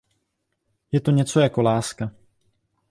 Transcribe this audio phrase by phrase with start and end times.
[0.91, 2.11] Je to něco jako láska.